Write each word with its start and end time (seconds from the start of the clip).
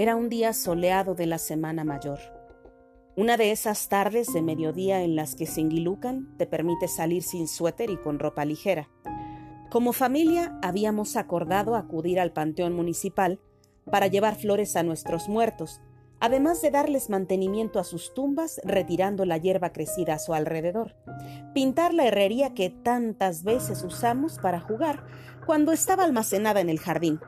Era 0.00 0.14
un 0.14 0.28
día 0.28 0.52
soleado 0.52 1.16
de 1.16 1.26
la 1.26 1.38
Semana 1.38 1.82
Mayor. 1.82 2.20
Una 3.16 3.36
de 3.36 3.50
esas 3.50 3.88
tardes 3.88 4.32
de 4.32 4.42
mediodía 4.42 5.02
en 5.02 5.16
las 5.16 5.34
que 5.34 5.44
Singilucan 5.44 6.36
te 6.38 6.46
permite 6.46 6.86
salir 6.86 7.24
sin 7.24 7.48
suéter 7.48 7.90
y 7.90 7.96
con 7.96 8.20
ropa 8.20 8.44
ligera. 8.44 8.88
Como 9.72 9.92
familia 9.92 10.56
habíamos 10.62 11.16
acordado 11.16 11.74
acudir 11.74 12.20
al 12.20 12.32
Panteón 12.32 12.74
Municipal 12.74 13.40
para 13.90 14.06
llevar 14.06 14.36
flores 14.36 14.76
a 14.76 14.84
nuestros 14.84 15.28
muertos, 15.28 15.80
además 16.20 16.62
de 16.62 16.70
darles 16.70 17.10
mantenimiento 17.10 17.80
a 17.80 17.84
sus 17.84 18.14
tumbas 18.14 18.60
retirando 18.62 19.24
la 19.24 19.38
hierba 19.38 19.72
crecida 19.72 20.14
a 20.14 20.18
su 20.20 20.32
alrededor, 20.32 20.94
pintar 21.54 21.92
la 21.92 22.06
herrería 22.06 22.54
que 22.54 22.70
tantas 22.70 23.42
veces 23.42 23.82
usamos 23.82 24.38
para 24.38 24.60
jugar 24.60 25.04
cuando 25.44 25.72
estaba 25.72 26.04
almacenada 26.04 26.60
en 26.60 26.68
el 26.68 26.78
jardín, 26.78 27.18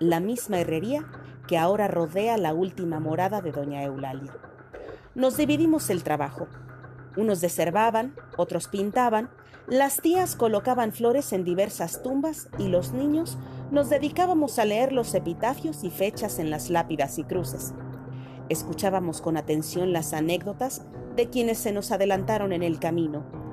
la 0.00 0.20
misma 0.20 0.60
herrería 0.60 1.06
que 1.46 1.58
ahora 1.58 1.88
rodea 1.88 2.36
la 2.36 2.54
última 2.54 3.00
morada 3.00 3.40
de 3.40 3.52
doña 3.52 3.82
Eulalia. 3.82 4.32
Nos 5.14 5.36
dividimos 5.36 5.90
el 5.90 6.02
trabajo. 6.02 6.48
Unos 7.16 7.40
deservaban, 7.40 8.14
otros 8.36 8.68
pintaban, 8.68 9.30
las 9.66 10.02
tías 10.02 10.36
colocaban 10.36 10.92
flores 10.92 11.32
en 11.32 11.44
diversas 11.44 12.02
tumbas 12.02 12.48
y 12.58 12.68
los 12.68 12.92
niños 12.92 13.38
nos 13.70 13.88
dedicábamos 13.88 14.58
a 14.58 14.64
leer 14.64 14.92
los 14.92 15.14
epitafios 15.14 15.84
y 15.84 15.90
fechas 15.90 16.38
en 16.38 16.50
las 16.50 16.68
lápidas 16.68 17.18
y 17.18 17.24
cruces. 17.24 17.72
Escuchábamos 18.50 19.22
con 19.22 19.38
atención 19.38 19.92
las 19.92 20.12
anécdotas 20.12 20.82
de 21.16 21.30
quienes 21.30 21.58
se 21.58 21.72
nos 21.72 21.92
adelantaron 21.92 22.52
en 22.52 22.62
el 22.62 22.78
camino. 22.78 23.43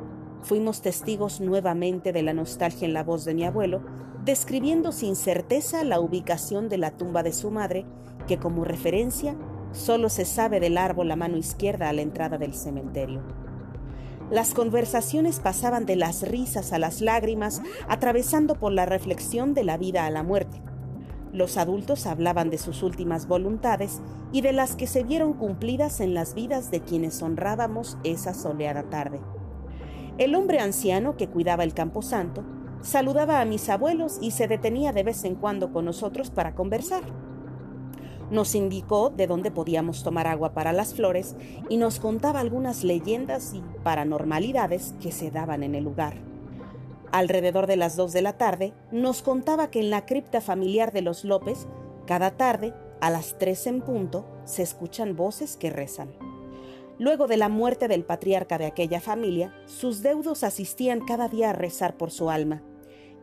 Fuimos 0.44 0.82
testigos 0.82 1.40
nuevamente 1.40 2.12
de 2.12 2.24
la 2.24 2.34
nostalgia 2.34 2.88
en 2.88 2.94
la 2.94 3.04
voz 3.04 3.26
de 3.26 3.34
mi 3.34 3.46
abuelo, 3.46 3.82
describiendo 4.26 4.92
sin 4.92 5.16
certeza 5.16 5.84
la 5.84 6.00
ubicación 6.00 6.68
de 6.68 6.78
la 6.78 6.92
tumba 6.92 7.24
de 7.24 7.34
su 7.34 7.52
madre, 7.52 7.86
que 8.28 8.38
como 8.38 8.64
referencia 8.64 9.36
solo 9.72 10.10
se 10.10 10.26
sabe 10.26 10.60
del 10.60 10.78
árbol 10.78 11.12
a 11.12 11.16
mano 11.16 11.38
izquierda 11.38 11.90
a 11.90 11.94
la 11.94 12.02
entrada 12.02 12.38
del 12.38 12.54
cementerio. 12.54 13.22
Las 14.32 14.54
conversaciones 14.54 15.40
pasaban 15.40 15.86
de 15.86 15.96
las 15.96 16.28
risas 16.28 16.72
a 16.74 16.80
las 16.80 17.02
lágrimas, 17.02 17.62
atravesando 17.88 18.56
por 18.56 18.72
la 18.72 18.86
reflexión 18.86 19.54
de 19.54 19.64
la 19.64 19.78
vida 19.78 20.06
a 20.06 20.10
la 20.10 20.24
muerte. 20.24 20.62
Los 21.34 21.58
adultos 21.58 22.06
hablaban 22.08 22.50
de 22.50 22.58
sus 22.58 22.84
últimas 22.84 23.28
voluntades 23.28 24.02
y 24.32 24.42
de 24.42 24.54
las 24.54 24.76
que 24.76 24.88
se 24.88 25.04
vieron 25.04 25.34
cumplidas 25.34 26.00
en 26.00 26.14
las 26.14 26.34
vidas 26.34 26.72
de 26.72 26.82
quienes 26.82 27.22
honrábamos 27.22 27.98
esa 28.04 28.34
soleada 28.34 28.84
tarde. 28.84 29.20
El 30.22 30.36
hombre 30.36 30.60
anciano 30.60 31.18
que 31.18 31.28
cuidaba 31.28 31.64
el 31.64 31.74
camposanto 31.74 32.44
saludaba 32.84 33.42
a 33.42 33.46
mis 33.46 33.70
abuelos 33.70 34.20
y 34.22 34.30
se 34.30 34.48
detenía 34.48 34.94
de 34.94 35.02
vez 35.02 35.24
en 35.24 35.34
cuando 35.34 35.74
con 35.74 35.84
nosotros 35.86 36.30
para 36.30 36.54
conversar. 36.54 37.02
Nos 38.30 38.54
indicó 38.54 39.10
de 39.10 39.26
dónde 39.26 39.50
podíamos 39.50 40.04
tomar 40.04 40.28
agua 40.28 40.54
para 40.54 40.74
las 40.74 40.94
flores 40.94 41.36
y 41.70 41.78
nos 41.78 42.00
contaba 42.00 42.40
algunas 42.40 42.84
leyendas 42.84 43.56
y 43.56 43.64
paranormalidades 43.82 44.94
que 45.02 45.12
se 45.12 45.32
daban 45.32 45.64
en 45.64 45.74
el 45.74 45.86
lugar. 45.86 46.14
Alrededor 47.12 47.66
de 47.66 47.78
las 47.78 47.96
dos 47.96 48.14
de 48.14 48.22
la 48.22 48.38
tarde, 48.38 48.76
nos 48.92 49.24
contaba 49.24 49.72
que 49.72 49.80
en 49.80 49.90
la 49.90 50.06
cripta 50.06 50.40
familiar 50.40 50.92
de 50.92 51.02
los 51.02 51.26
López, 51.26 51.66
cada 52.06 52.30
tarde, 52.38 52.76
a 53.00 53.10
las 53.10 53.40
tres 53.40 53.66
en 53.66 53.82
punto, 53.82 54.28
se 54.46 54.62
escuchan 54.62 55.16
voces 55.16 55.58
que 55.58 55.72
rezan. 55.72 56.31
Luego 57.02 57.26
de 57.26 57.36
la 57.36 57.50
muerte 57.50 57.88
del 57.88 58.04
patriarca 58.04 58.60
de 58.60 58.68
aquella 58.68 59.02
familia, 59.02 59.52
sus 59.66 60.04
deudos 60.04 60.44
asistían 60.44 61.04
cada 61.04 61.30
día 61.30 61.50
a 61.50 61.54
rezar 61.54 61.98
por 61.98 62.12
su 62.12 62.30
alma. 62.30 62.62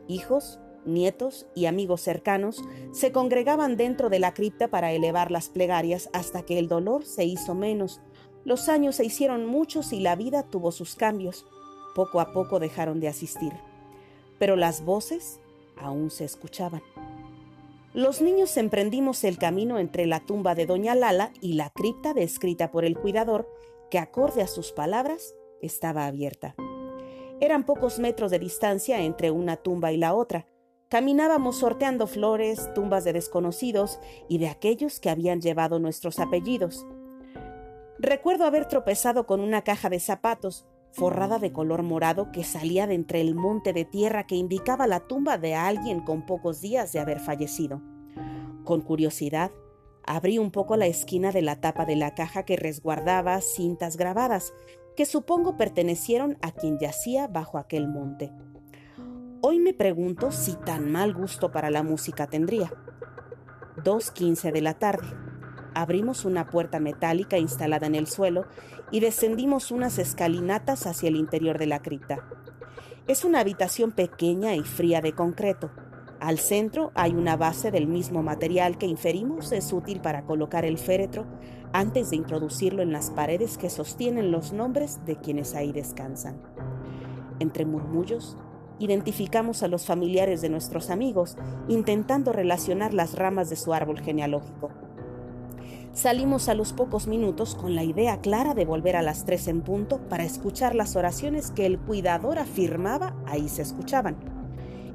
Hijos, 0.08 0.58
nietos 0.84 1.47
y 1.54 1.66
amigos 1.66 2.00
cercanos 2.00 2.60
se 2.91 3.12
congregaban 3.12 3.76
dentro 3.76 4.08
de 4.10 4.19
la 4.19 4.34
cripta 4.34 4.66
para 4.66 4.91
elevar 4.91 5.30
las 5.30 5.48
plegarias 5.48 6.10
hasta 6.12 6.42
que 6.42 6.58
el 6.58 6.66
dolor 6.66 7.04
se 7.04 7.25
hizo 7.25 7.54
menos. 7.54 8.00
Los 8.44 8.69
años 8.69 8.97
se 8.97 9.04
hicieron 9.04 9.47
muchos 9.47 9.92
y 9.92 10.00
la 10.00 10.16
vida 10.16 10.42
tuvo 10.42 10.72
sus 10.72 10.97
cambios. 10.97 11.47
Poco 11.94 12.20
a 12.20 12.32
poco 12.32 12.58
dejaron 12.58 12.98
de 12.98 13.06
asistir. 13.06 13.53
Pero 14.41 14.56
las 14.56 14.84
voces 14.84 15.38
aún 15.76 16.10
se 16.10 16.24
escuchaban. 16.24 16.82
Los 17.98 18.22
niños 18.22 18.56
emprendimos 18.56 19.25
el 19.25 19.38
camino 19.38 19.81
entre 19.81 20.06
la 20.06 20.20
tumba 20.20 20.54
de 20.54 20.66
Doña 20.66 20.94
Lala 20.94 21.32
y 21.41 21.54
la 21.54 21.70
cripta 21.70 22.14
descrita 22.14 22.70
por 22.70 22.84
el 22.84 22.97
cuidador, 22.97 23.53
que 23.91 23.98
acorde 23.98 24.41
a 24.41 24.47
sus 24.47 24.70
palabras 24.70 25.34
estaba 25.62 26.06
abierta. 26.06 26.54
Eran 27.41 27.66
pocos 27.66 27.98
metros 27.98 28.31
de 28.31 28.38
distancia 28.38 29.03
entre 29.03 29.32
una 29.32 29.56
tumba 29.56 29.91
y 29.91 29.97
la 29.97 30.14
otra, 30.14 30.47
Caminábamos 30.88 31.56
sorteando 31.56 32.06
flores, 32.06 32.72
tumbas 32.72 33.03
de 33.03 33.14
desconocidos 33.14 33.98
y 34.28 34.38
de 34.38 34.48
aquellos 34.48 35.00
que 35.00 35.10
habían 35.10 35.41
llevado 35.41 35.80
nuestros 35.80 36.20
apellidos. 36.20 36.86
Recuerdo 37.98 38.44
haber 38.44 38.66
tropezado 38.66 39.26
con 39.26 39.41
una 39.41 39.62
caja 39.62 39.91
de 39.91 39.98
zapatos, 39.98 40.66
forrada 40.93 41.38
de 41.38 41.53
color 41.53 41.82
morado, 41.82 42.32
que 42.32 42.44
salía 42.44 42.87
de 42.87 42.94
entre 42.94 43.21
el 43.21 43.34
monte 43.34 43.72
de 43.72 43.84
tierra 43.84 44.26
que 44.26 44.34
indicaba 44.34 44.87
la 44.87 45.00
tumba 45.00 45.38
de 45.38 45.54
alguien 45.54 46.00
con 46.00 46.26
pocos 46.26 46.60
días 46.60 46.93
de 46.93 47.00
haber 47.00 47.21
fallecido. 47.21 47.81
Con 48.65 48.81
curiosidad, 48.81 49.50
abrí 50.04 50.38
un 50.38 50.50
poco 50.50 50.77
la 50.77 50.87
esquina 50.87 51.32
de 51.32 51.43
la 51.43 51.60
tapa 51.60 51.84
de 51.84 51.97
la 51.97 52.15
caja 52.15 52.44
que 52.44 52.56
resguardaba 52.56 53.41
cintas 53.41 53.97
grabadas, 53.97 54.53
que 54.97 55.06
supongo 55.06 55.56
pertenecieron 55.56 56.38
a 56.43 56.53
quien 56.53 56.78
yacía 56.78 57.28
bajo 57.28 57.59
aquel 57.59 57.88
monte. 57.88 58.32
Hoy 59.41 59.60
me 59.60 59.72
pregunto 59.72 60.32
si 60.32 60.54
tan 60.56 60.91
mal 60.91 61.15
gusto 61.15 61.53
para 61.53 61.71
la 61.71 61.84
música 61.84 62.27
tendría. 62.27 62.72
2.15 63.84 64.50
de 64.50 64.60
la 64.60 64.75
tarde. 64.75 65.28
Abrimos 65.78 66.25
una 66.25 66.49
puerta 66.49 66.81
metálica 66.81 67.39
instalada 67.39 67.87
en 67.87 67.94
el 67.94 68.09
suelo 68.09 68.47
y 68.91 68.99
descendimos 68.99 69.71
unas 69.71 70.00
escalinatas 70.00 70.89
hacia 70.89 71.09
el 71.09 71.15
interior 71.15 71.56
de 71.56 71.66
la 71.66 71.83
cripta. 71.83 72.28
Es 73.06 73.25
una 73.25 73.39
habitación 73.39 73.93
pequeña 73.93 74.56
y 74.56 74.62
fría 74.62 75.00
de 75.00 75.12
concreto. 75.12 75.71
Al 76.19 76.41
centro 76.41 76.91
hay 76.97 77.12
una 77.12 77.37
base 77.37 77.71
del 77.71 77.87
mismo 77.87 78.25
material 78.25 78.77
que 78.77 78.87
inferimos 78.87 79.53
es 79.53 79.72
útil 79.72 80.00
para 80.00 80.25
colocar 80.25 80.65
el 80.65 80.78
féretro 80.78 81.27
antes 81.72 82.10
de 82.10 82.16
introducirlo 82.16 82.83
en 82.83 82.91
las 82.91 83.12
paredes 83.12 83.56
que 83.56 83.71
sostienen 83.71 84.33
los 84.33 84.53
nombres 84.53 84.99
de 85.06 85.15
quienes 85.15 85.55
ahí 85.55 85.71
descansan. 85.71 86.43
Entre 87.39 87.65
murmullos, 87.66 88.37
identificamos 88.81 89.62
a 89.62 89.69
los 89.69 89.87
familiares 89.87 90.41
de 90.41 90.49
nuestros 90.49 90.91
amigos, 90.91 91.37
intentando 91.69 92.33
relacionar 92.33 92.95
las 92.95 93.15
ramas 93.15 93.49
de 93.49 93.55
su 93.55 93.72
árbol 93.72 94.00
genealógico. 94.00 94.88
Salimos 95.93 96.49
a 96.49 96.54
los 96.54 96.72
pocos 96.72 97.09
minutos 97.09 97.54
con 97.54 97.75
la 97.75 97.82
idea 97.82 98.21
clara 98.21 98.54
de 98.54 98.65
volver 98.65 98.94
a 98.97 99.03
las 99.03 99.25
tres 99.25 99.49
en 99.49 99.62
punto 99.62 99.99
para 100.09 100.25
escuchar 100.25 100.75
las 100.75 100.94
oraciones 100.94 101.50
que 101.50 101.66
el 101.66 101.78
cuidador 101.78 102.38
afirmaba 102.38 103.16
ahí 103.26 103.49
se 103.49 103.62
escuchaban. 103.62 104.16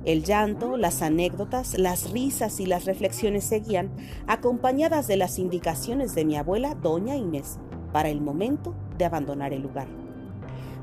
El 0.06 0.24
llanto, 0.24 0.78
las 0.78 1.02
anécdotas, 1.02 1.78
las 1.78 2.12
risas 2.12 2.60
y 2.60 2.66
las 2.66 2.86
reflexiones 2.86 3.46
seguían, 3.46 3.92
acompañadas 4.28 5.08
de 5.08 5.18
las 5.18 5.40
indicaciones 5.40 6.14
de 6.14 6.26
mi 6.26 6.36
abuela, 6.36 6.76
doña 6.76 7.16
Inés, 7.16 7.58
para 7.92 8.10
el 8.10 8.22
momento 8.22 8.76
de 8.98 9.06
abandonar 9.06 9.54
el 9.54 9.62
lugar. 9.62 9.88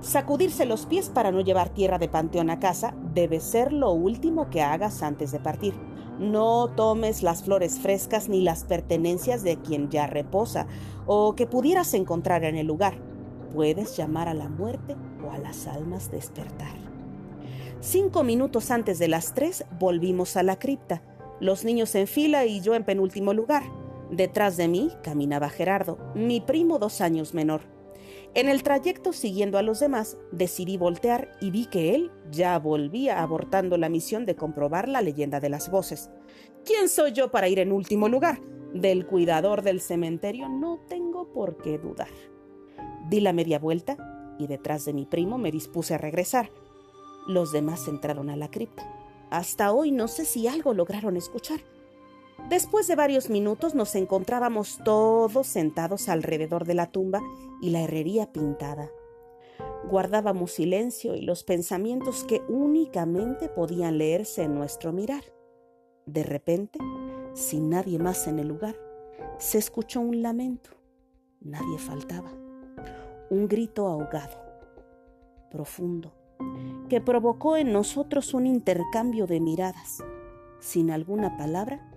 Sacudirse 0.00 0.64
los 0.64 0.86
pies 0.86 1.10
para 1.10 1.32
no 1.32 1.42
llevar 1.42 1.68
tierra 1.68 1.98
de 1.98 2.08
panteón 2.08 2.48
a 2.48 2.58
casa 2.58 2.94
debe 3.14 3.40
ser 3.40 3.72
lo 3.72 3.92
último 3.92 4.48
que 4.48 4.62
hagas 4.62 5.02
antes 5.02 5.32
de 5.32 5.40
partir. 5.40 5.74
No 6.20 6.68
tomes 6.68 7.22
las 7.22 7.44
flores 7.44 7.78
frescas 7.78 8.28
ni 8.28 8.42
las 8.42 8.64
pertenencias 8.64 9.42
de 9.42 9.56
quien 9.56 9.88
ya 9.88 10.06
reposa 10.06 10.66
o 11.06 11.34
que 11.34 11.46
pudieras 11.46 11.94
encontrar 11.94 12.44
en 12.44 12.56
el 12.56 12.66
lugar. 12.66 12.98
Puedes 13.54 13.96
llamar 13.96 14.28
a 14.28 14.34
la 14.34 14.50
muerte 14.50 14.96
o 15.26 15.30
a 15.32 15.38
las 15.38 15.66
almas 15.66 16.10
despertar. 16.10 16.74
Cinco 17.80 18.22
minutos 18.22 18.70
antes 18.70 18.98
de 18.98 19.08
las 19.08 19.32
tres 19.32 19.64
volvimos 19.78 20.36
a 20.36 20.42
la 20.42 20.58
cripta, 20.58 21.02
los 21.40 21.64
niños 21.64 21.94
en 21.94 22.06
fila 22.06 22.44
y 22.44 22.60
yo 22.60 22.74
en 22.74 22.84
penúltimo 22.84 23.32
lugar. 23.32 23.62
Detrás 24.10 24.58
de 24.58 24.68
mí 24.68 24.90
caminaba 25.02 25.48
Gerardo, 25.48 25.96
mi 26.14 26.42
primo 26.42 26.78
dos 26.78 27.00
años 27.00 27.32
menor. 27.32 27.62
En 28.34 28.48
el 28.48 28.62
trayecto 28.62 29.12
siguiendo 29.12 29.58
a 29.58 29.62
los 29.62 29.80
demás, 29.80 30.16
decidí 30.30 30.76
voltear 30.76 31.36
y 31.40 31.50
vi 31.50 31.66
que 31.66 31.94
él 31.96 32.12
ya 32.30 32.58
volvía 32.60 33.22
abortando 33.22 33.76
la 33.76 33.88
misión 33.88 34.24
de 34.24 34.36
comprobar 34.36 34.88
la 34.88 35.02
leyenda 35.02 35.40
de 35.40 35.48
las 35.48 35.68
voces. 35.68 36.10
¿Quién 36.64 36.88
soy 36.88 37.12
yo 37.12 37.32
para 37.32 37.48
ir 37.48 37.58
en 37.58 37.72
último 37.72 38.08
lugar? 38.08 38.40
Del 38.72 39.04
cuidador 39.04 39.62
del 39.62 39.80
cementerio 39.80 40.48
no 40.48 40.78
tengo 40.88 41.32
por 41.32 41.56
qué 41.56 41.78
dudar. 41.78 42.08
Di 43.08 43.18
la 43.18 43.32
media 43.32 43.58
vuelta 43.58 43.96
y 44.38 44.46
detrás 44.46 44.84
de 44.84 44.92
mi 44.92 45.06
primo 45.06 45.36
me 45.36 45.50
dispuse 45.50 45.94
a 45.94 45.98
regresar. 45.98 46.50
Los 47.26 47.50
demás 47.50 47.88
entraron 47.88 48.30
a 48.30 48.36
la 48.36 48.48
cripta. 48.48 48.88
Hasta 49.30 49.72
hoy 49.72 49.90
no 49.90 50.06
sé 50.06 50.24
si 50.24 50.46
algo 50.46 50.72
lograron 50.72 51.16
escuchar. 51.16 51.60
Después 52.48 52.88
de 52.88 52.96
varios 52.96 53.30
minutos 53.30 53.74
nos 53.74 53.94
encontrábamos 53.94 54.78
todos 54.84 55.46
sentados 55.46 56.08
alrededor 56.08 56.64
de 56.64 56.74
la 56.74 56.90
tumba 56.90 57.20
y 57.60 57.70
la 57.70 57.82
herrería 57.82 58.32
pintada. 58.32 58.90
Guardábamos 59.88 60.52
silencio 60.52 61.14
y 61.14 61.22
los 61.22 61.44
pensamientos 61.44 62.24
que 62.24 62.42
únicamente 62.48 63.48
podían 63.48 63.98
leerse 63.98 64.42
en 64.42 64.54
nuestro 64.54 64.92
mirar. 64.92 65.24
De 66.06 66.22
repente, 66.22 66.78
sin 67.34 67.70
nadie 67.70 67.98
más 67.98 68.26
en 68.26 68.38
el 68.38 68.48
lugar, 68.48 68.76
se 69.38 69.58
escuchó 69.58 70.00
un 70.00 70.22
lamento. 70.22 70.70
Nadie 71.40 71.78
faltaba. 71.78 72.30
Un 73.30 73.48
grito 73.48 73.86
ahogado, 73.86 74.36
profundo, 75.50 76.12
que 76.88 77.00
provocó 77.00 77.56
en 77.56 77.72
nosotros 77.72 78.34
un 78.34 78.46
intercambio 78.46 79.26
de 79.26 79.40
miradas. 79.40 80.02
Sin 80.58 80.90
alguna 80.90 81.36
palabra, 81.36 81.89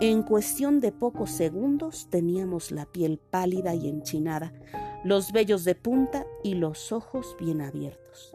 en 0.00 0.22
cuestión 0.22 0.80
de 0.80 0.92
pocos 0.92 1.30
segundos 1.30 2.08
teníamos 2.10 2.70
la 2.70 2.86
piel 2.86 3.18
pálida 3.18 3.74
y 3.74 3.88
enchinada, 3.88 4.52
los 5.04 5.32
vellos 5.32 5.64
de 5.64 5.74
punta 5.74 6.26
y 6.42 6.54
los 6.54 6.92
ojos 6.92 7.36
bien 7.38 7.60
abiertos. 7.60 8.32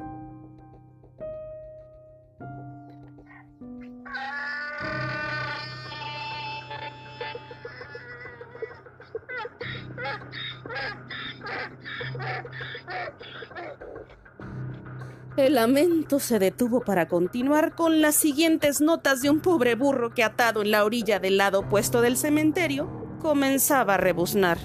El 15.41 15.55
lamento 15.55 16.19
se 16.19 16.37
detuvo 16.37 16.81
para 16.81 17.07
continuar 17.07 17.73
con 17.73 17.99
las 17.99 18.13
siguientes 18.13 18.79
notas 18.79 19.23
de 19.23 19.31
un 19.31 19.39
pobre 19.39 19.73
burro 19.73 20.13
que 20.13 20.23
atado 20.23 20.61
en 20.61 20.69
la 20.69 20.85
orilla 20.85 21.19
del 21.19 21.37
lado 21.37 21.61
opuesto 21.61 22.01
del 22.01 22.15
cementerio 22.15 22.87
comenzaba 23.19 23.95
a 23.95 23.97
rebuznar. 23.97 24.59